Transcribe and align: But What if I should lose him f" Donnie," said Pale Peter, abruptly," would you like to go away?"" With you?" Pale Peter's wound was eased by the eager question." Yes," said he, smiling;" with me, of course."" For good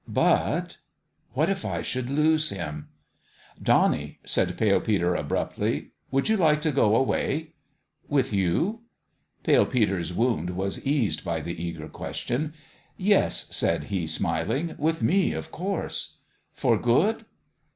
But 0.07 0.77
What 1.33 1.47
if 1.47 1.63
I 1.63 1.83
should 1.83 2.09
lose 2.09 2.49
him 2.49 2.89
f" 3.55 3.63
Donnie," 3.63 4.17
said 4.23 4.57
Pale 4.57 4.81
Peter, 4.81 5.13
abruptly," 5.13 5.91
would 6.11 6.27
you 6.27 6.37
like 6.37 6.63
to 6.63 6.71
go 6.71 6.95
away?"" 6.95 7.51
With 8.17 8.33
you?" 8.33 8.79
Pale 9.43 9.67
Peter's 9.67 10.11
wound 10.11 10.49
was 10.57 10.83
eased 10.87 11.23
by 11.23 11.39
the 11.39 11.63
eager 11.63 11.87
question." 11.87 12.55
Yes," 12.97 13.45
said 13.55 13.85
he, 13.93 14.07
smiling;" 14.07 14.73
with 14.79 15.03
me, 15.03 15.33
of 15.33 15.51
course."" 15.51 16.17
For 16.51 16.79
good 16.79 17.25